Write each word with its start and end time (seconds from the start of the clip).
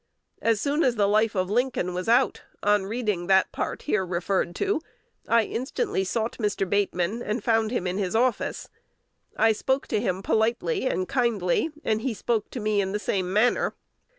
As 0.41 0.59
soon 0.59 0.83
as 0.83 0.95
the 0.95 1.07
"Life 1.07 1.35
of 1.35 1.51
Lincoln" 1.51 1.93
was 1.93 2.09
out, 2.09 2.41
on 2.63 2.87
reading 2.87 3.27
that 3.27 3.51
part 3.51 3.83
here 3.83 4.03
referred 4.03 4.55
to, 4.55 4.81
I 5.27 5.43
instantly 5.43 6.03
sought 6.03 6.39
Mr. 6.39 6.67
Bateman, 6.67 7.21
and 7.21 7.43
found 7.43 7.69
him 7.69 7.85
in 7.85 7.99
his 7.99 8.15
office. 8.15 8.67
I 9.37 9.51
spoke 9.51 9.85
to 9.89 10.01
him 10.01 10.23
politely 10.23 10.87
and 10.87 11.07
kindly, 11.07 11.69
and 11.83 12.01
he 12.01 12.15
spoke 12.15 12.49
to 12.49 12.59
me 12.59 12.81
in 12.81 12.93
the 12.93 12.97
same 12.99 13.31
manner. 13.31 13.75